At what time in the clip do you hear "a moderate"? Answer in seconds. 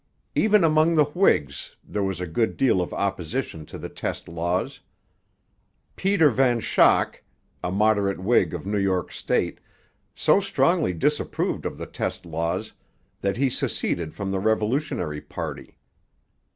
7.63-8.19